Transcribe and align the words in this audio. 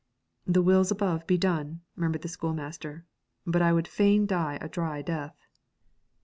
'The 0.47 0.63
wills 0.63 0.89
above 0.89 1.27
be 1.27 1.37
done,' 1.37 1.79
murmured 1.95 2.23
the 2.23 2.27
schoolmaster, 2.27 3.05
'but 3.45 3.61
I 3.61 3.71
would 3.71 3.87
fain 3.87 4.25
die 4.25 4.57
a 4.59 4.67
dry 4.67 5.03
death.' 5.03 5.45